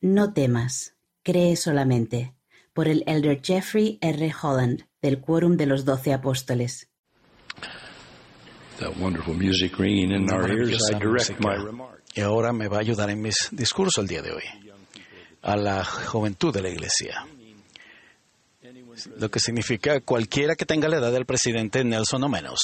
No 0.00 0.32
temas, 0.32 0.94
cree 1.24 1.56
solamente, 1.56 2.32
por 2.72 2.86
el 2.86 3.02
elder 3.08 3.40
Jeffrey 3.42 3.98
R. 4.00 4.32
Holland, 4.40 4.86
del 5.02 5.20
Quórum 5.20 5.56
de 5.56 5.66
los 5.66 5.84
Doce 5.84 6.12
Apóstoles. 6.12 6.88
Y 12.14 12.20
ahora 12.20 12.52
me 12.52 12.68
va 12.68 12.76
a 12.76 12.80
ayudar 12.80 13.10
en 13.10 13.20
mis 13.20 13.48
discursos 13.50 13.98
el 13.98 14.06
día 14.06 14.22
de 14.22 14.30
hoy 14.30 14.44
a 15.42 15.56
la 15.56 15.84
juventud 15.84 16.54
de 16.54 16.62
la 16.62 16.68
iglesia. 16.68 17.26
Lo 19.16 19.30
que 19.30 19.40
significa 19.40 20.00
cualquiera 20.00 20.54
que 20.54 20.64
tenga 20.64 20.88
la 20.88 20.98
edad 20.98 21.10
del 21.10 21.26
presidente 21.26 21.82
Nelson 21.82 22.22
o 22.22 22.28
menos. 22.28 22.60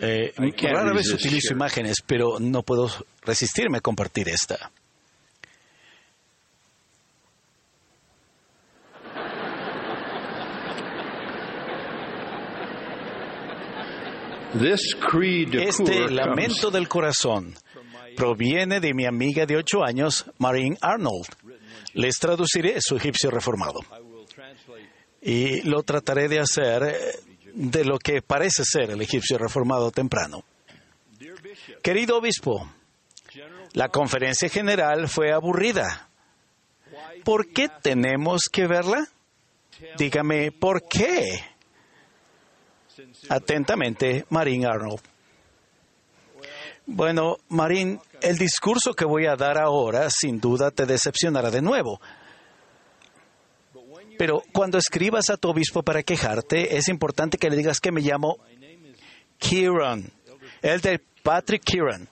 Eh, 0.00 0.32
rara 0.62 0.92
vez 0.92 1.12
utilizo 1.12 1.52
imágenes, 1.54 2.02
pero 2.06 2.38
no 2.38 2.62
puedo 2.62 2.90
resistirme 3.22 3.78
a 3.78 3.80
compartir 3.80 4.28
esta. 4.28 4.70
Este 14.52 16.10
lamento 16.10 16.70
del 16.70 16.88
corazón 16.88 17.54
proviene 18.16 18.80
de 18.80 18.92
mi 18.92 19.06
amiga 19.06 19.46
de 19.46 19.56
ocho 19.56 19.84
años, 19.84 20.26
Marine 20.38 20.76
Arnold. 20.80 21.28
Les 21.94 22.16
traduciré 22.18 22.76
su 22.80 22.96
egipcio 22.96 23.30
reformado. 23.30 23.80
Y 25.22 25.62
lo 25.62 25.82
trataré 25.82 26.28
de 26.28 26.40
hacer 26.40 26.82
eh, 26.82 27.29
de 27.60 27.84
lo 27.84 27.98
que 27.98 28.22
parece 28.22 28.64
ser 28.64 28.90
el 28.90 29.02
egipcio 29.02 29.36
reformado 29.36 29.90
temprano. 29.90 30.42
Querido 31.82 32.16
obispo, 32.16 32.72
la 33.74 33.90
conferencia 33.90 34.48
general 34.48 35.08
fue 35.08 35.30
aburrida. 35.30 36.08
¿Por 37.22 37.52
qué 37.52 37.68
tenemos 37.82 38.44
que 38.50 38.66
verla? 38.66 39.06
Dígame, 39.98 40.52
¿por 40.52 40.88
qué? 40.88 41.44
Atentamente, 43.28 44.24
Marín 44.30 44.64
Arnold. 44.64 45.00
Bueno, 46.86 47.36
Marín, 47.50 48.00
el 48.22 48.38
discurso 48.38 48.94
que 48.94 49.04
voy 49.04 49.26
a 49.26 49.36
dar 49.36 49.58
ahora 49.58 50.08
sin 50.10 50.40
duda 50.40 50.70
te 50.70 50.86
decepcionará 50.86 51.50
de 51.50 51.60
nuevo. 51.60 52.00
Pero 54.20 54.42
cuando 54.52 54.76
escribas 54.76 55.30
a 55.30 55.38
tu 55.38 55.48
obispo 55.48 55.82
para 55.82 56.02
quejarte, 56.02 56.76
es 56.76 56.88
importante 56.88 57.38
que 57.38 57.48
le 57.48 57.56
digas 57.56 57.80
que 57.80 57.90
me 57.90 58.02
llamo 58.02 58.36
Kieran, 59.38 60.12
el 60.60 60.82
de 60.82 61.00
Patrick 61.22 61.64
Kieran. 61.64 62.06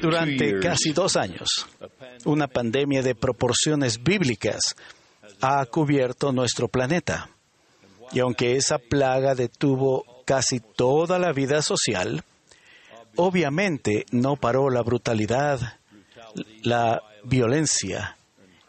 Durante 0.00 0.60
casi 0.60 0.92
dos 0.92 1.16
años, 1.16 1.66
una 2.26 2.46
pandemia 2.46 3.02
de 3.02 3.16
proporciones 3.16 4.00
bíblicas 4.00 4.76
ha 5.40 5.66
cubierto 5.66 6.30
nuestro 6.30 6.68
planeta. 6.68 7.28
Y 8.12 8.20
aunque 8.20 8.54
esa 8.54 8.78
plaga 8.78 9.34
detuvo 9.34 10.22
casi 10.24 10.60
toda 10.60 11.18
la 11.18 11.32
vida 11.32 11.60
social, 11.60 12.22
obviamente 13.16 14.06
no 14.10 14.36
paró 14.36 14.70
la 14.70 14.82
brutalidad, 14.82 15.78
la 16.62 17.02
violencia 17.24 18.16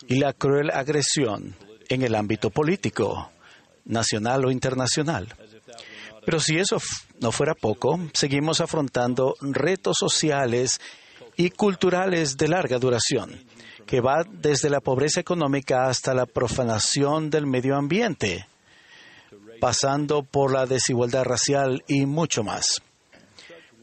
y 0.08 0.16
la 0.20 0.34
cruel 0.34 0.72
agresión 0.72 1.56
en 1.90 2.02
el 2.02 2.16
ámbito 2.16 2.50
político, 2.50 3.32
nacional 3.86 4.46
o 4.46 4.52
internacional. 4.52 5.34
Pero 6.26 6.40
si 6.40 6.58
eso 6.58 6.78
no 7.22 7.32
fuera 7.32 7.56
poco, 7.56 8.00
seguimos 8.14 8.60
afrontando 8.60 9.36
retos 9.40 9.98
sociales 9.98 10.80
y 11.38 11.52
culturales 11.52 12.36
de 12.36 12.50
larga 12.50 12.80
duración, 12.80 13.46
que 13.86 14.02
va 14.02 14.26
desde 14.30 14.70
la 14.70 14.82
pobreza 14.82 15.22
económica 15.22 15.88
hasta 15.88 16.14
la 16.14 16.26
profanación 16.26 17.30
del 17.30 17.48
medio 17.48 17.78
ambiente, 17.78 18.46
pasando 19.62 20.24
por 20.24 20.52
la 20.52 20.66
desigualdad 20.66 21.24
racial 21.24 21.84
y 21.88 22.06
mucho 22.06 22.44
más. 22.44 22.82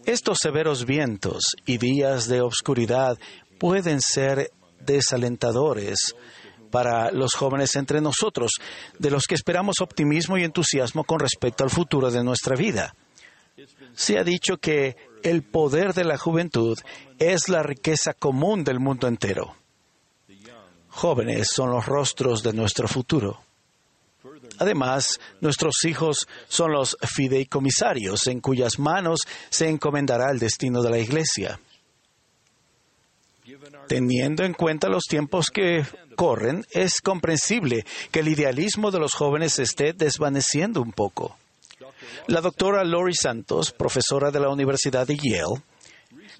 Estos 0.06 0.38
severos 0.42 0.84
vientos 0.84 1.42
y 1.64 1.78
días 1.78 2.28
de 2.28 2.42
obscuridad 2.42 3.18
pueden 3.58 4.02
ser 4.02 4.50
desalentadores 4.80 6.14
para 6.70 7.10
los 7.10 7.34
jóvenes 7.34 7.74
entre 7.76 8.02
nosotros, 8.02 8.52
de 8.98 9.10
los 9.10 9.26
que 9.26 9.34
esperamos 9.34 9.76
optimismo 9.80 10.36
y 10.36 10.44
entusiasmo 10.44 11.04
con 11.04 11.20
respecto 11.20 11.64
al 11.64 11.70
futuro 11.70 12.10
de 12.10 12.22
nuestra 12.22 12.54
vida. 12.54 12.94
Se 13.94 14.18
ha 14.18 14.24
dicho 14.24 14.58
que 14.58 14.96
el 15.22 15.42
poder 15.42 15.94
de 15.94 16.04
la 16.04 16.18
juventud 16.18 16.78
es 17.18 17.48
la 17.48 17.62
riqueza 17.62 18.12
común 18.12 18.62
del 18.62 18.80
mundo 18.80 19.08
entero. 19.08 19.54
Jóvenes 20.90 21.48
son 21.48 21.70
los 21.70 21.86
rostros 21.86 22.42
de 22.42 22.52
nuestro 22.52 22.88
futuro. 22.88 23.40
Además, 24.58 25.20
nuestros 25.40 25.84
hijos 25.84 26.26
son 26.48 26.72
los 26.72 26.96
fideicomisarios 27.02 28.26
en 28.26 28.40
cuyas 28.40 28.78
manos 28.78 29.20
se 29.50 29.68
encomendará 29.68 30.30
el 30.30 30.38
destino 30.38 30.82
de 30.82 30.90
la 30.90 30.98
Iglesia. 30.98 31.60
Teniendo 33.88 34.44
en 34.44 34.54
cuenta 34.54 34.88
los 34.88 35.04
tiempos 35.04 35.50
que 35.50 35.84
corren, 36.16 36.64
es 36.70 37.00
comprensible 37.00 37.84
que 38.10 38.20
el 38.20 38.28
idealismo 38.28 38.90
de 38.90 38.98
los 38.98 39.12
jóvenes 39.12 39.58
esté 39.58 39.92
desvaneciendo 39.92 40.80
un 40.80 40.92
poco. 40.92 41.36
La 42.26 42.40
doctora 42.40 42.84
Lori 42.84 43.14
Santos, 43.14 43.72
profesora 43.72 44.30
de 44.30 44.40
la 44.40 44.48
Universidad 44.48 45.06
de 45.06 45.16
Yale, 45.16 45.62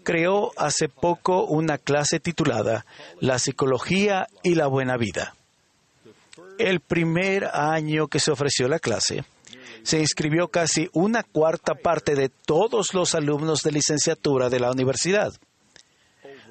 creó 0.03 0.53
hace 0.57 0.89
poco 0.89 1.45
una 1.45 1.79
clase 1.79 2.21
titulada 2.21 2.87
La 3.21 3.39
psicología 3.39 4.29
y 4.43 4.55
la 4.55 4.67
buena 4.67 4.97
vida. 4.97 5.35
El 6.59 6.81
primer 6.81 7.47
año 7.53 8.07
que 8.07 8.21
se 8.21 8.31
ofreció 8.31 8.69
la 8.69 8.79
clase, 8.79 9.25
se 9.83 10.01
inscribió 10.01 10.49
casi 10.49 10.89
una 10.93 11.23
cuarta 11.23 11.75
parte 11.75 12.15
de 12.15 12.29
todos 12.29 12.95
los 12.95 13.15
alumnos 13.15 13.61
de 13.63 13.73
licenciatura 13.73 14.49
de 14.49 14.61
la 14.61 14.71
universidad. 14.71 15.33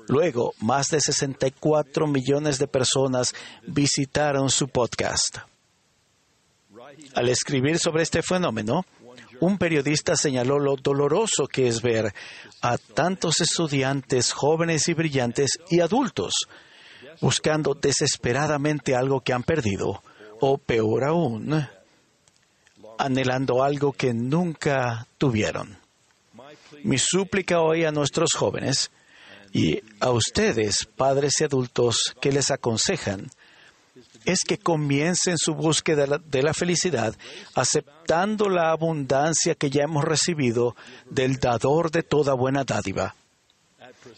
Luego, 0.08 0.54
más 0.60 0.90
de 0.90 1.00
64 1.00 2.08
millones 2.08 2.60
de 2.60 2.68
personas 2.68 3.34
visitaron 3.66 4.50
su 4.50 4.68
podcast. 4.68 5.38
Al 7.16 7.30
escribir 7.30 7.80
sobre 7.80 8.04
este 8.04 8.22
fenómeno, 8.22 8.86
un 9.40 9.58
periodista 9.58 10.16
señaló 10.16 10.60
lo 10.60 10.76
doloroso 10.76 11.48
que 11.48 11.68
es 11.68 11.82
ver 11.82 12.14
a 12.62 12.78
tantos 12.78 13.42
estudiantes 13.42 14.32
jóvenes 14.32 14.88
y 14.90 14.94
brillantes 14.94 15.58
y 15.70 15.80
adultos 15.80 16.34
buscando 17.22 17.74
desesperadamente 17.74 18.96
algo 18.96 19.22
que 19.22 19.34
han 19.34 19.44
perdido, 19.44 20.04
o 20.40 20.58
peor 20.58 21.06
aún, 21.06 21.68
anhelando 22.98 23.64
algo 23.64 23.94
que 23.94 24.14
nunca 24.14 25.08
tuvieron. 25.18 25.78
Mi 26.84 26.98
súplica 26.98 27.62
hoy 27.62 27.86
a 27.86 27.92
nuestros 27.92 28.34
jóvenes 28.34 28.92
y 29.52 29.82
a 30.00 30.12
ustedes, 30.12 30.88
padres 30.98 31.40
y 31.40 31.44
adultos 31.44 32.16
que 32.20 32.32
les 32.32 32.52
aconsejan, 32.52 33.30
es 34.26 34.40
que 34.48 34.58
comiencen 34.58 35.38
su 35.38 35.54
búsqueda 35.54 36.18
de 36.18 36.44
la 36.44 36.54
felicidad 36.54 37.16
aceptando 37.56 38.50
la 38.50 38.72
abundancia 38.72 39.56
que 39.56 39.70
ya 39.70 39.84
hemos 39.84 40.04
recibido 40.04 40.76
del 41.10 41.40
dador 41.40 41.92
de 41.92 42.04
toda 42.04 42.34
buena 42.34 42.64
dádiva. 42.64 43.16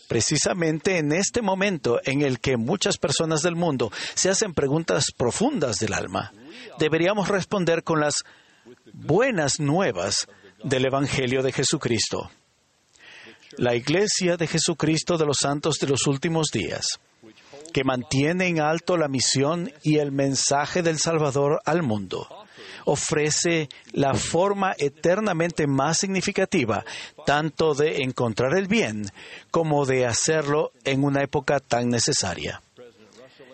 Precisamente 0.08 0.98
en 0.98 1.12
este 1.12 1.42
momento 1.42 2.00
en 2.04 2.22
el 2.22 2.40
que 2.40 2.58
muchas 2.58 2.98
personas 2.98 3.42
del 3.42 3.56
mundo 3.56 3.92
se 4.14 4.30
hacen 4.30 4.54
preguntas 4.54 5.06
profundas 5.16 5.78
del 5.78 5.94
alma, 5.94 6.32
deberíamos 6.80 7.28
responder 7.28 7.84
con 7.84 8.00
las 8.00 8.24
buenas 8.94 9.60
nuevas 9.60 10.28
del 10.64 10.86
Evangelio 10.86 11.44
de 11.44 11.52
Jesucristo. 11.52 12.32
La 13.58 13.76
Iglesia 13.76 14.38
de 14.38 14.48
Jesucristo 14.48 15.18
de 15.18 15.26
los 15.26 15.38
Santos 15.40 15.78
de 15.80 15.88
los 15.88 16.08
Últimos 16.08 16.48
Días 16.52 17.00
que 17.76 17.84
mantiene 17.84 18.48
en 18.48 18.62
alto 18.62 18.96
la 18.96 19.10
misión 19.10 19.70
y 19.84 19.98
el 19.98 20.14
mensaje 20.14 20.82
del 20.82 20.98
Salvador 20.98 21.62
al 21.66 21.84
mundo. 21.84 22.45
Ofrece 22.86 23.70
la 23.94 24.14
forma 24.14 24.74
eternamente 24.78 25.68
más 25.68 25.98
significativa 25.98 26.84
tanto 27.26 27.74
de 27.74 28.04
encontrar 28.04 28.58
el 28.58 28.68
bien 28.68 29.06
como 29.52 29.86
de 29.86 30.06
hacerlo 30.06 30.72
en 30.84 31.04
una 31.04 31.24
época 31.24 31.60
tan 31.60 31.90
necesaria. 31.90 32.62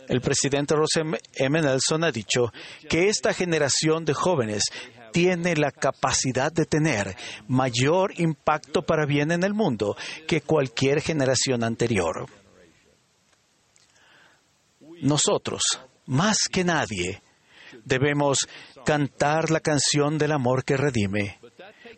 El 0.07 0.19
presidente 0.19 0.75
Russell 0.75 1.15
M. 1.35 1.61
Nelson 1.61 2.03
ha 2.03 2.11
dicho 2.11 2.51
que 2.89 3.07
esta 3.07 3.33
generación 3.33 4.03
de 4.03 4.13
jóvenes 4.13 4.63
tiene 5.11 5.55
la 5.55 5.71
capacidad 5.71 6.51
de 6.51 6.65
tener 6.65 7.15
mayor 7.47 8.13
impacto 8.19 8.81
para 8.81 9.05
bien 9.05 9.31
en 9.31 9.43
el 9.43 9.53
mundo 9.53 9.95
que 10.27 10.41
cualquier 10.41 11.01
generación 11.01 11.63
anterior. 11.63 12.27
Nosotros, 15.01 15.61
más 16.05 16.37
que 16.51 16.63
nadie, 16.63 17.21
Debemos 17.85 18.47
cantar 18.85 19.51
la 19.51 19.59
canción 19.59 20.17
del 20.17 20.31
amor 20.31 20.63
que 20.63 20.77
redime. 20.77 21.39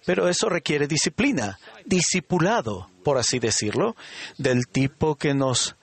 Pero 0.06 0.28
eso 0.28 0.50
requiere 0.50 0.88
disciplina, 0.88 1.60
discipulado, 1.86 2.90
por 3.04 3.18
así 3.18 3.40
decirlo, 3.40 3.96
del 4.38 4.68
tipo 4.68 5.16
que 5.16 5.34
nos 5.34 5.76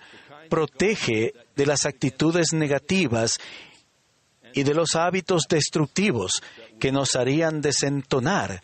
protege 0.48 1.32
de 1.56 1.66
las 1.66 1.86
actitudes 1.86 2.52
negativas 2.52 3.38
y 4.52 4.64
de 4.64 4.74
los 4.74 4.96
hábitos 4.96 5.44
destructivos 5.48 6.42
que 6.78 6.92
nos 6.92 7.14
harían 7.14 7.60
desentonar 7.60 8.62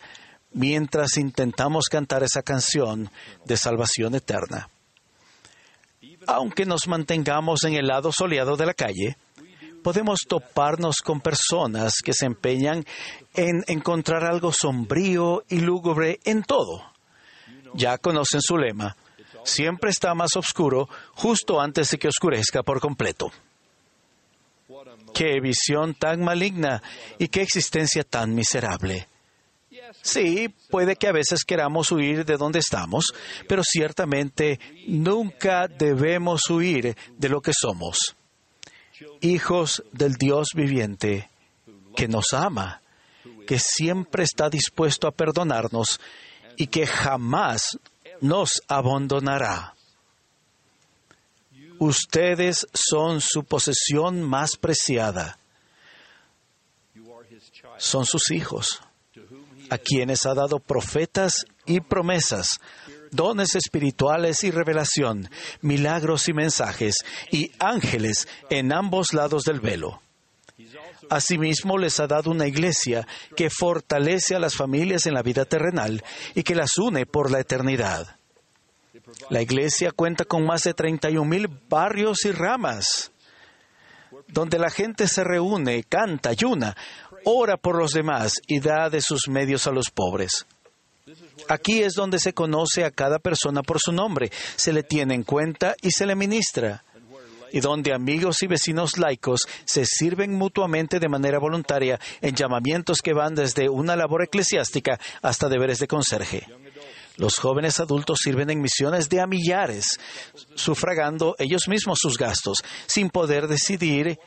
mientras 0.51 1.17
intentamos 1.17 1.85
cantar 1.85 2.23
esa 2.23 2.41
canción 2.41 3.09
de 3.45 3.57
salvación 3.57 4.15
eterna. 4.15 4.69
Aunque 6.27 6.65
nos 6.65 6.87
mantengamos 6.87 7.63
en 7.63 7.75
el 7.75 7.87
lado 7.87 8.11
soleado 8.11 8.57
de 8.57 8.65
la 8.65 8.73
calle, 8.73 9.17
podemos 9.87 10.25
toparnos 10.27 10.97
con 10.97 11.21
personas 11.21 12.01
que 12.03 12.11
se 12.11 12.25
empeñan 12.25 12.83
en 13.33 13.63
encontrar 13.67 14.25
algo 14.25 14.51
sombrío 14.51 15.45
y 15.47 15.61
lúgubre 15.61 16.19
en 16.25 16.43
todo. 16.43 16.83
Ya 17.73 17.97
conocen 17.97 18.41
su 18.41 18.57
lema, 18.57 18.97
siempre 19.45 19.91
está 19.91 20.13
más 20.13 20.35
oscuro 20.35 20.89
justo 21.13 21.61
antes 21.61 21.89
de 21.89 21.97
que 21.99 22.09
oscurezca 22.09 22.63
por 22.63 22.81
completo. 22.81 23.31
Qué 25.13 25.39
visión 25.39 25.93
tan 25.93 26.21
maligna 26.21 26.83
y 27.17 27.29
qué 27.29 27.41
existencia 27.41 28.03
tan 28.03 28.35
miserable. 28.35 29.07
Sí, 30.01 30.53
puede 30.69 30.97
que 30.97 31.07
a 31.07 31.13
veces 31.13 31.45
queramos 31.45 31.93
huir 31.93 32.25
de 32.25 32.35
donde 32.35 32.59
estamos, 32.59 33.13
pero 33.47 33.63
ciertamente 33.63 34.59
nunca 34.85 35.69
debemos 35.69 36.41
huir 36.49 36.93
de 37.17 37.29
lo 37.29 37.39
que 37.39 37.53
somos. 37.57 38.17
Hijos 39.21 39.83
del 39.91 40.13
Dios 40.15 40.49
viviente, 40.55 41.29
que 41.95 42.07
nos 42.07 42.33
ama, 42.33 42.81
que 43.45 43.59
siempre 43.59 44.23
está 44.23 44.49
dispuesto 44.49 45.07
a 45.07 45.11
perdonarnos 45.11 45.99
y 46.55 46.67
que 46.67 46.85
jamás 46.85 47.77
nos 48.21 48.61
abandonará. 48.67 49.73
Ustedes 51.79 52.67
son 52.73 53.21
su 53.21 53.43
posesión 53.43 54.23
más 54.23 54.57
preciada. 54.57 55.37
Son 57.77 58.05
sus 58.05 58.31
hijos, 58.31 58.81
a 59.69 59.77
quienes 59.77 60.25
ha 60.25 60.33
dado 60.33 60.59
profetas 60.59 61.45
y 61.65 61.81
promesas, 61.81 62.59
dones 63.11 63.55
espirituales 63.55 64.43
y 64.43 64.51
revelación, 64.51 65.29
milagros 65.61 66.27
y 66.27 66.33
mensajes, 66.33 66.97
y 67.31 67.51
ángeles 67.59 68.27
en 68.49 68.73
ambos 68.73 69.13
lados 69.13 69.43
del 69.43 69.59
velo. 69.59 70.01
Asimismo 71.09 71.77
les 71.77 71.99
ha 71.99 72.07
dado 72.07 72.31
una 72.31 72.47
iglesia 72.47 73.07
que 73.35 73.49
fortalece 73.49 74.35
a 74.35 74.39
las 74.39 74.55
familias 74.55 75.05
en 75.05 75.13
la 75.13 75.21
vida 75.21 75.45
terrenal 75.45 76.03
y 76.35 76.43
que 76.43 76.55
las 76.55 76.77
une 76.77 77.05
por 77.05 77.31
la 77.31 77.39
eternidad. 77.39 78.17
La 79.29 79.41
iglesia 79.41 79.91
cuenta 79.91 80.25
con 80.25 80.45
más 80.45 80.63
de 80.63 80.73
31 80.73 81.23
mil 81.23 81.47
barrios 81.47 82.25
y 82.25 82.31
ramas, 82.31 83.11
donde 84.27 84.59
la 84.59 84.69
gente 84.69 85.07
se 85.07 85.23
reúne, 85.23 85.83
canta, 85.83 86.29
ayuna, 86.29 86.75
ora 87.23 87.57
por 87.57 87.77
los 87.77 87.91
demás 87.91 88.33
y 88.47 88.59
da 88.59 88.89
de 88.89 89.01
sus 89.01 89.27
medios 89.29 89.67
a 89.67 89.71
los 89.71 89.89
pobres. 89.89 90.45
Aquí 91.47 91.81
es 91.81 91.93
donde 91.93 92.19
se 92.19 92.33
conoce 92.33 92.83
a 92.83 92.91
cada 92.91 93.19
persona 93.19 93.61
por 93.61 93.79
su 93.79 93.91
nombre, 93.91 94.31
se 94.55 94.73
le 94.73 94.83
tiene 94.83 95.15
en 95.15 95.23
cuenta 95.23 95.75
y 95.81 95.91
se 95.91 96.05
le 96.05 96.15
ministra, 96.15 96.83
y 97.51 97.59
donde 97.59 97.93
amigos 97.93 98.41
y 98.43 98.47
vecinos 98.47 98.97
laicos 98.97 99.47
se 99.65 99.85
sirven 99.85 100.33
mutuamente 100.33 100.99
de 100.99 101.09
manera 101.09 101.39
voluntaria 101.39 101.99
en 102.21 102.35
llamamientos 102.35 103.01
que 103.01 103.13
van 103.13 103.35
desde 103.35 103.69
una 103.69 103.95
labor 103.95 104.23
eclesiástica 104.23 104.99
hasta 105.21 105.49
deberes 105.49 105.79
de 105.79 105.87
conserje. 105.87 106.45
Los 107.15 107.37
jóvenes 107.37 107.79
adultos 107.79 108.19
sirven 108.21 108.49
en 108.51 108.61
misiones 108.61 109.09
de 109.09 109.21
a 109.21 109.27
millares, 109.27 109.99
sufragando 110.55 111.35
ellos 111.39 111.67
mismos 111.67 111.97
sus 111.99 112.17
gastos, 112.17 112.63
sin 112.85 113.09
poder 113.09 113.47
decidir 113.47 114.19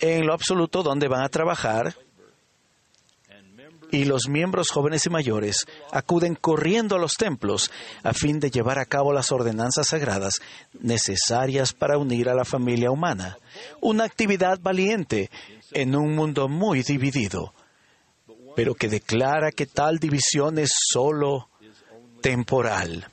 en 0.00 0.26
lo 0.26 0.32
absoluto 0.32 0.82
dónde 0.82 1.08
van 1.08 1.24
a 1.24 1.28
trabajar. 1.28 1.94
Y 3.92 4.04
los 4.04 4.26
miembros 4.26 4.70
jóvenes 4.70 5.04
y 5.04 5.10
mayores 5.10 5.66
acuden 5.90 6.34
corriendo 6.34 6.96
a 6.96 6.98
los 6.98 7.12
templos 7.12 7.70
a 8.02 8.14
fin 8.14 8.40
de 8.40 8.50
llevar 8.50 8.78
a 8.78 8.86
cabo 8.86 9.12
las 9.12 9.30
ordenanzas 9.30 9.88
sagradas 9.88 10.40
necesarias 10.80 11.74
para 11.74 11.98
unir 11.98 12.30
a 12.30 12.34
la 12.34 12.46
familia 12.46 12.90
humana. 12.90 13.36
Una 13.82 14.04
actividad 14.04 14.58
valiente 14.60 15.30
en 15.72 15.94
un 15.94 16.16
mundo 16.16 16.48
muy 16.48 16.82
dividido, 16.82 17.52
pero 18.56 18.74
que 18.74 18.88
declara 18.88 19.52
que 19.52 19.66
tal 19.66 19.98
división 19.98 20.58
es 20.58 20.70
solo 20.74 21.50
temporal. 22.22 23.06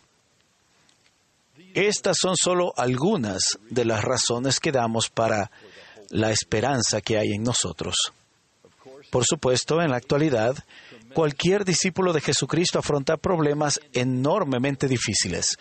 Estas 1.73 2.17
son 2.21 2.35
solo 2.35 2.73
algunas 2.77 3.41
de 3.69 3.83
las 3.83 4.01
razones 4.01 4.61
que 4.61 4.71
damos 4.71 5.09
para 5.09 5.51
la 6.09 6.31
esperanza 6.31 7.01
que 7.01 7.17
hay 7.17 7.33
en 7.33 7.43
nosotros. 7.43 8.13
Por 9.09 9.25
supuesto, 9.25 9.81
en 9.81 9.91
la 9.91 9.97
actualidad, 9.97 10.55
cualquier 11.13 11.65
discípulo 11.65 12.13
de 12.13 12.21
Jesucristo 12.21 12.79
afronta 12.79 13.17
problemas 13.17 13.79
enormemente 13.93 14.87
difíciles. 14.87 15.57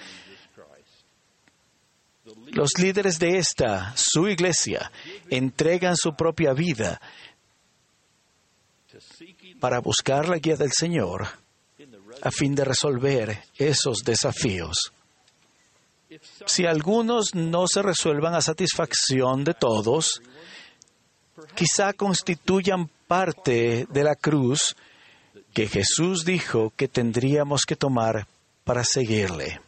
Los 2.52 2.78
líderes 2.78 3.18
de 3.18 3.38
esta, 3.38 3.94
su 3.96 4.28
iglesia, 4.28 4.90
entregan 5.30 5.96
su 5.96 6.14
propia 6.14 6.52
vida 6.52 7.00
para 9.60 9.80
buscar 9.80 10.28
la 10.28 10.38
guía 10.38 10.56
del 10.56 10.72
Señor 10.72 11.26
a 12.22 12.30
fin 12.30 12.54
de 12.54 12.64
resolver 12.64 13.44
esos 13.56 13.98
desafíos. 14.04 14.92
Si 16.46 16.64
algunos 16.64 17.34
no 17.34 17.66
se 17.66 17.82
resuelvan 17.82 18.34
a 18.34 18.40
satisfacción 18.40 19.44
de 19.44 19.54
todos, 19.54 20.22
quizá 21.54 21.92
constituyan 21.92 22.90
parte 23.08 23.86
de 23.90 24.04
la 24.04 24.14
cruz 24.14 24.76
que 25.52 25.66
Jesús 25.66 26.24
dijo 26.24 26.72
que 26.76 26.86
tendríamos 26.86 27.64
que 27.64 27.74
tomar 27.74 28.28
para 28.62 28.84
seguirle. 28.84 29.60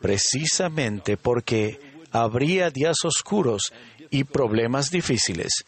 Precisamente 0.00 1.16
porque 1.16 1.80
habría 2.12 2.70
días 2.70 2.98
oscuros 3.04 3.72
y 4.08 4.24
problemas 4.24 4.90
difíciles, 4.90 5.64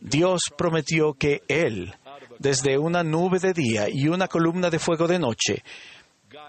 Dios 0.00 0.42
prometió 0.56 1.14
que 1.14 1.42
Él 1.48 1.92
desde 2.38 2.78
una 2.78 3.02
nube 3.02 3.38
de 3.40 3.52
día 3.52 3.88
y 3.90 4.08
una 4.08 4.28
columna 4.28 4.70
de 4.70 4.78
fuego 4.78 5.06
de 5.08 5.18
noche, 5.18 5.62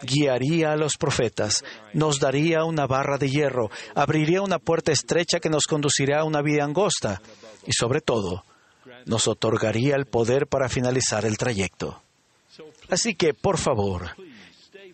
guiaría 0.02 0.72
a 0.72 0.76
los 0.76 0.98
profetas, 0.98 1.64
nos 1.94 2.20
daría 2.20 2.64
una 2.64 2.86
barra 2.86 3.18
de 3.18 3.30
hierro, 3.30 3.70
abriría 3.96 4.42
una 4.42 4.60
puerta 4.60 4.92
estrecha 4.92 5.40
que 5.40 5.50
nos 5.50 5.66
conduciría 5.66 6.20
a 6.20 6.24
una 6.24 6.42
vida 6.42 6.64
angosta 6.64 7.22
y 7.66 7.74
sobre 7.74 8.02
todo 8.02 8.44
nos 9.06 9.28
otorgaría 9.28 9.96
el 9.96 10.06
poder 10.06 10.48
para 10.48 10.70
finalizar 10.70 11.26
el 11.26 11.38
trayecto. 11.38 12.02
Así 12.90 13.16
que, 13.16 13.34
por 13.34 13.58
favor, 13.58 14.16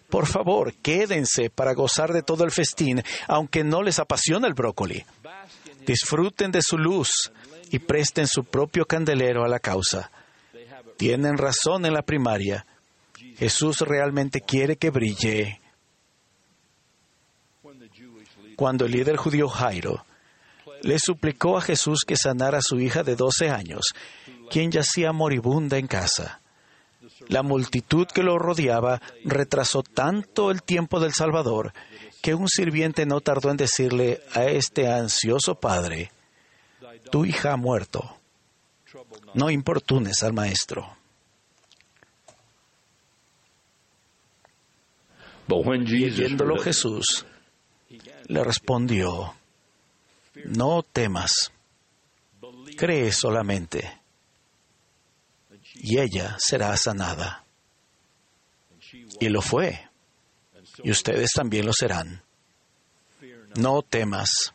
por 0.09 0.27
favor, 0.27 0.73
quédense 0.73 1.49
para 1.49 1.73
gozar 1.73 2.11
de 2.11 2.23
todo 2.23 2.43
el 2.43 2.51
festín, 2.51 3.03
aunque 3.27 3.63
no 3.63 3.81
les 3.81 3.99
apasiona 3.99 4.47
el 4.47 4.53
brócoli. 4.53 5.05
Disfruten 5.85 6.51
de 6.51 6.61
su 6.61 6.77
luz 6.77 7.31
y 7.69 7.79
presten 7.79 8.27
su 8.27 8.43
propio 8.43 8.85
candelero 8.85 9.43
a 9.43 9.47
la 9.47 9.59
causa. 9.59 10.11
Tienen 10.97 11.37
razón 11.37 11.85
en 11.85 11.93
la 11.93 12.01
primaria. 12.01 12.65
Jesús 13.37 13.79
realmente 13.79 14.41
quiere 14.41 14.75
que 14.75 14.89
brille. 14.89 15.61
Cuando 18.55 18.85
el 18.85 18.91
líder 18.91 19.15
judío 19.15 19.47
Jairo 19.47 20.05
le 20.81 20.97
suplicó 21.00 21.57
a 21.57 21.61
Jesús 21.61 22.03
que 22.05 22.15
sanara 22.15 22.59
a 22.59 22.63
su 22.63 22.79
hija 22.79 23.03
de 23.03 23.15
12 23.15 23.50
años, 23.50 23.93
quien 24.50 24.71
yacía 24.71 25.11
moribunda 25.11 25.77
en 25.77 25.88
casa. 25.88 26.41
La 27.27 27.43
multitud 27.43 28.07
que 28.07 28.23
lo 28.23 28.39
rodeaba 28.39 29.01
retrasó 29.23 29.83
tanto 29.83 30.51
el 30.51 30.63
tiempo 30.63 31.00
del 31.00 31.13
Salvador 31.13 31.73
que 32.21 32.35
un 32.35 32.47
sirviente 32.47 33.05
no 33.05 33.21
tardó 33.21 33.51
en 33.51 33.57
decirle 33.57 34.21
a 34.33 34.45
este 34.45 34.88
ansioso 34.91 35.55
padre, 35.55 36.11
tu 37.11 37.25
hija 37.25 37.53
ha 37.53 37.57
muerto 37.57 38.21
no 39.33 39.50
importunes 39.50 40.23
al 40.23 40.33
Maestro. 40.33 40.97
Viéndolo 45.47 46.57
Jesús 46.59 47.25
le 48.27 48.43
respondió, 48.43 49.35
no 50.45 50.83
temas, 50.83 51.51
cree 52.77 53.11
solamente, 53.11 54.00
y 55.75 56.00
ella 56.00 56.35
será 56.39 56.75
sanada. 56.77 57.43
Y 59.19 59.29
lo 59.29 59.41
fue, 59.41 59.88
y 60.83 60.91
ustedes 60.91 61.31
también 61.33 61.65
lo 61.65 61.73
serán. 61.73 62.23
No 63.55 63.81
temas, 63.81 64.53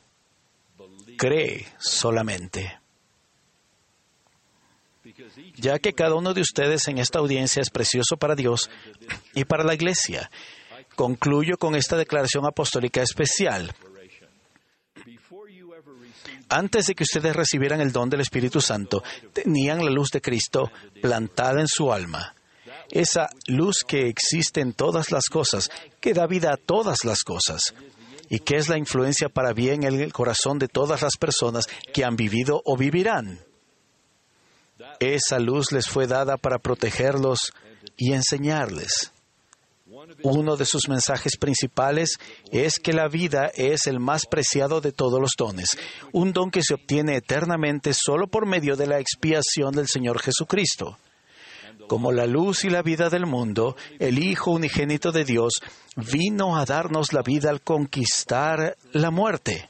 cree 1.16 1.66
solamente. 1.78 2.78
ya 5.56 5.78
que 5.78 5.92
cada 5.92 6.14
uno 6.14 6.34
de 6.34 6.40
ustedes 6.40 6.88
en 6.88 6.98
esta 6.98 7.18
audiencia 7.18 7.62
es 7.62 7.70
precioso 7.70 8.16
para 8.16 8.34
Dios 8.34 8.70
y 9.34 9.44
para 9.44 9.64
la 9.64 9.74
Iglesia. 9.74 10.30
Concluyo 10.94 11.58
con 11.58 11.74
esta 11.74 11.96
declaración 11.96 12.46
apostólica 12.46 13.02
especial. 13.02 13.74
Antes 16.48 16.86
de 16.86 16.94
que 16.94 17.02
ustedes 17.02 17.34
recibieran 17.34 17.80
el 17.80 17.92
don 17.92 18.08
del 18.08 18.20
Espíritu 18.20 18.60
Santo, 18.60 19.02
tenían 19.32 19.84
la 19.84 19.90
luz 19.90 20.10
de 20.10 20.20
Cristo 20.20 20.70
plantada 21.00 21.60
en 21.60 21.68
su 21.68 21.92
alma. 21.92 22.34
Esa 22.90 23.28
luz 23.48 23.84
que 23.86 24.08
existe 24.08 24.60
en 24.60 24.72
todas 24.72 25.10
las 25.10 25.26
cosas, 25.26 25.70
que 26.00 26.14
da 26.14 26.26
vida 26.26 26.52
a 26.52 26.56
todas 26.56 27.04
las 27.04 27.24
cosas, 27.24 27.74
y 28.28 28.38
que 28.38 28.56
es 28.56 28.68
la 28.68 28.78
influencia 28.78 29.28
para 29.28 29.52
bien 29.52 29.84
en 29.84 30.00
el 30.00 30.12
corazón 30.12 30.58
de 30.58 30.68
todas 30.68 31.02
las 31.02 31.16
personas 31.16 31.66
que 31.92 32.04
han 32.04 32.16
vivido 32.16 32.62
o 32.64 32.76
vivirán. 32.76 33.40
Esa 35.00 35.38
luz 35.38 35.72
les 35.72 35.88
fue 35.88 36.06
dada 36.06 36.36
para 36.36 36.58
protegerlos 36.58 37.52
y 37.96 38.12
enseñarles. 38.12 39.12
Uno 40.24 40.56
de 40.56 40.64
sus 40.64 40.88
mensajes 40.88 41.36
principales 41.36 42.18
es 42.50 42.80
que 42.80 42.92
la 42.92 43.06
vida 43.06 43.52
es 43.54 43.86
el 43.86 44.00
más 44.00 44.26
preciado 44.26 44.80
de 44.80 44.90
todos 44.90 45.20
los 45.20 45.34
dones, 45.38 45.78
un 46.10 46.32
don 46.32 46.50
que 46.50 46.62
se 46.62 46.74
obtiene 46.74 47.16
eternamente 47.16 47.94
solo 47.94 48.26
por 48.26 48.46
medio 48.46 48.74
de 48.74 48.88
la 48.88 48.98
expiación 48.98 49.72
del 49.76 49.86
Señor 49.86 50.20
Jesucristo. 50.20 50.98
Como 51.86 52.10
la 52.10 52.26
luz 52.26 52.64
y 52.64 52.70
la 52.70 52.82
vida 52.82 53.10
del 53.10 53.26
mundo, 53.26 53.76
el 54.00 54.18
Hijo 54.18 54.50
unigénito 54.50 55.12
de 55.12 55.24
Dios 55.24 55.60
vino 55.94 56.56
a 56.56 56.64
darnos 56.64 57.12
la 57.12 57.22
vida 57.22 57.50
al 57.50 57.60
conquistar 57.60 58.76
la 58.90 59.12
muerte. 59.12 59.68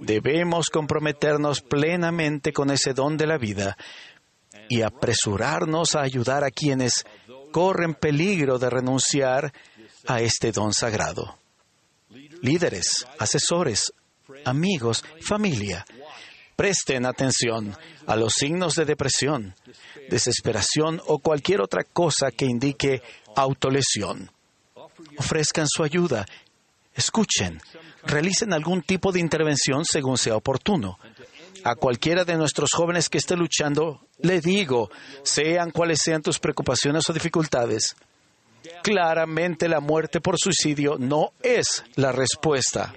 Debemos 0.00 0.68
comprometernos 0.68 1.60
plenamente 1.60 2.52
con 2.52 2.72
ese 2.72 2.92
don 2.92 3.16
de 3.16 3.28
la 3.28 3.38
vida 3.38 3.76
y 4.68 4.82
apresurarnos 4.82 5.94
a 5.94 6.02
ayudar 6.02 6.42
a 6.42 6.50
quienes 6.50 7.04
corren 7.54 7.94
peligro 7.94 8.58
de 8.58 8.68
renunciar 8.68 9.52
a 10.08 10.20
este 10.20 10.50
don 10.50 10.72
sagrado. 10.72 11.38
Líderes, 12.42 13.06
asesores, 13.20 13.92
amigos, 14.44 15.04
familia, 15.20 15.86
presten 16.56 17.06
atención 17.06 17.76
a 18.08 18.16
los 18.16 18.32
signos 18.32 18.74
de 18.74 18.84
depresión, 18.84 19.54
desesperación 20.10 21.00
o 21.06 21.20
cualquier 21.20 21.60
otra 21.60 21.84
cosa 21.84 22.32
que 22.32 22.44
indique 22.44 23.02
autolesión. 23.36 24.32
Ofrezcan 25.16 25.68
su 25.68 25.84
ayuda, 25.84 26.26
escuchen, 26.92 27.60
realicen 28.04 28.52
algún 28.52 28.82
tipo 28.82 29.12
de 29.12 29.20
intervención 29.20 29.84
según 29.84 30.18
sea 30.18 30.34
oportuno. 30.34 30.98
A 31.62 31.76
cualquiera 31.76 32.24
de 32.24 32.36
nuestros 32.36 32.70
jóvenes 32.72 33.08
que 33.08 33.18
esté 33.18 33.36
luchando, 33.36 34.00
le 34.18 34.40
digo, 34.40 34.90
sean 35.22 35.70
cuales 35.70 35.98
sean 36.02 36.22
tus 36.22 36.38
preocupaciones 36.38 37.08
o 37.08 37.12
dificultades, 37.12 37.96
claramente 38.82 39.68
la 39.68 39.80
muerte 39.80 40.20
por 40.20 40.38
suicidio 40.38 40.96
no 40.98 41.32
es 41.42 41.84
la 41.96 42.12
respuesta. 42.12 42.92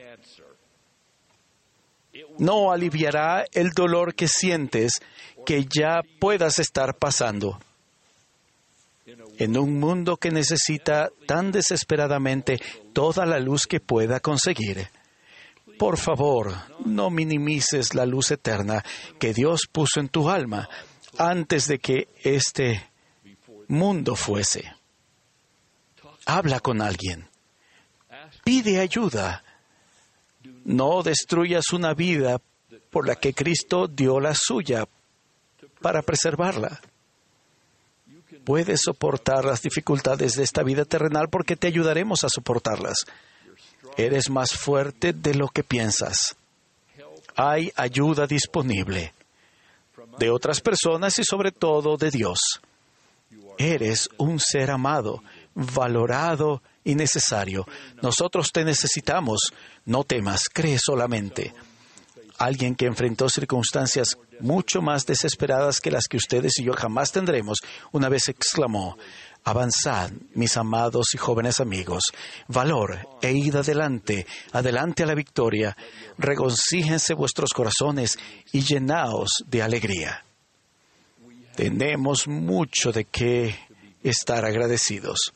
No 2.38 2.72
aliviará 2.72 3.46
el 3.52 3.72
dolor 3.72 4.14
que 4.14 4.28
sientes 4.28 5.02
que 5.46 5.66
ya 5.66 6.02
puedas 6.20 6.60
estar 6.60 6.96
pasando. 6.96 7.60
En 9.38 9.58
un 9.58 9.80
mundo 9.80 10.18
que 10.18 10.32
necesita 10.32 11.10
tan 11.26 11.52
desesperadamente 11.52 12.60
toda 12.94 13.26
la 13.26 13.40
luz 13.40 13.66
que 13.66 13.80
pueda 13.80 14.20
conseguir. 14.20 14.90
Por 15.78 15.98
favor, 15.98 16.54
no 16.86 17.10
minimices 17.10 17.94
la 17.94 18.06
luz 18.06 18.32
eterna 18.32 18.84
que 19.20 19.34
Dios 19.34 19.62
puso 19.72 20.00
en 20.00 20.10
tu 20.10 20.30
alma 20.30 20.68
antes 21.18 21.68
de 21.68 21.80
que 21.80 22.08
este 22.24 22.90
mundo 23.68 24.16
fuese. 24.16 24.74
Habla 26.26 26.60
con 26.60 26.82
alguien. 26.82 27.30
Pide 28.44 28.80
ayuda. 28.80 29.44
No 30.66 31.04
destruyas 31.04 31.72
una 31.72 31.94
vida 31.94 32.42
por 32.90 33.08
la 33.08 33.16
que 33.16 33.34
Cristo 33.34 33.88
dio 33.88 34.20
la 34.20 34.34
suya 34.36 34.86
para 35.82 36.02
preservarla. 36.02 36.80
Puedes 38.44 38.82
soportar 38.82 39.46
las 39.46 39.62
dificultades 39.62 40.34
de 40.34 40.44
esta 40.44 40.64
vida 40.64 40.86
terrenal 40.86 41.30
porque 41.30 41.56
te 41.56 41.68
ayudaremos 41.68 42.24
a 42.24 42.30
soportarlas. 42.30 43.06
Eres 43.98 44.30
más 44.30 44.52
fuerte 44.52 45.14
de 45.14 45.34
lo 45.34 45.48
que 45.48 45.64
piensas. 45.64 46.36
Hay 47.36 47.72
ayuda 47.76 48.28
disponible 48.28 49.14
de 50.18 50.30
otras 50.30 50.62
personas 50.62 51.18
y 51.20 51.24
sobre 51.24 51.52
todo 51.52 51.98
de 51.98 52.12
Dios. 52.12 52.40
Eres 53.58 54.10
un 54.18 54.40
ser 54.40 54.70
amado, 54.70 55.24
valorado 55.56 56.62
y 56.84 56.96
necesario. 56.96 57.66
Nosotros 58.02 58.52
te 58.52 58.64
necesitamos. 58.64 59.40
No 59.86 60.04
temas, 60.04 60.44
cree 60.52 60.78
solamente. 60.80 61.54
Alguien 62.38 62.76
que 62.76 62.86
enfrentó 62.86 63.30
circunstancias 63.30 64.18
mucho 64.40 64.82
más 64.82 65.06
desesperadas 65.06 65.82
que 65.82 65.92
las 65.92 66.08
que 66.08 66.18
ustedes 66.18 66.60
y 66.60 66.64
yo 66.64 66.74
jamás 66.74 67.12
tendremos, 67.12 67.60
una 67.92 68.10
vez 68.10 68.30
exclamó, 68.30 68.98
Avanzad, 69.44 70.12
mis 70.34 70.58
amados 70.58 71.14
y 71.14 71.18
jóvenes 71.18 71.62
amigos, 71.62 72.04
valor 72.50 73.08
e 73.22 73.32
id 73.32 73.56
adelante, 73.56 74.28
adelante 74.52 75.04
a 75.04 75.06
la 75.06 75.16
victoria, 75.16 75.78
regocíjense 76.18 77.14
vuestros 77.14 77.54
corazones 77.54 78.20
y 78.52 78.62
llenaos 78.62 79.30
de 79.46 79.64
alegría. 79.64 80.26
Tenemos 81.56 82.28
mucho 82.28 82.92
de 82.92 83.06
qué 83.06 83.56
estar 84.04 84.44
agradecidos. 84.44 85.34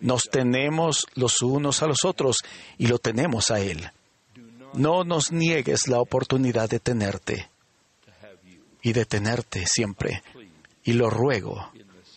Nos 0.00 0.24
tenemos 0.24 1.06
los 1.14 1.40
unos 1.40 1.82
a 1.82 1.86
los 1.86 2.04
otros 2.04 2.36
y 2.76 2.88
lo 2.88 2.98
tenemos 2.98 3.50
a 3.50 3.58
Él. 3.58 3.90
No 4.74 5.04
nos 5.04 5.32
niegues 5.32 5.88
la 5.88 6.00
oportunidad 6.00 6.68
de 6.68 6.80
tenerte 6.80 7.48
y 8.82 8.92
de 8.92 9.04
tenerte 9.04 9.64
siempre. 9.66 10.22
Y 10.82 10.92
lo 10.92 11.08
ruego 11.10 11.70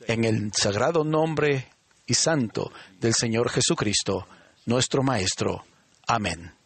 en 0.08 0.26
el 0.26 0.52
sagrado 0.54 1.04
nombre 1.04 1.68
y 2.06 2.14
santo 2.14 2.72
del 3.00 3.14
Señor 3.14 3.50
Jesucristo, 3.50 4.28
nuestro 4.66 5.04
Maestro. 5.04 5.64
Amén. 6.08 6.57